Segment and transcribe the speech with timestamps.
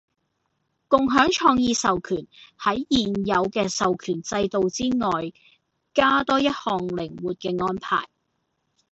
[0.87, 2.25] 共享創意授權
[2.57, 5.31] 喺現有嘅授權制度之外
[5.93, 6.55] 加多一項
[6.87, 8.07] 靈活嘅安排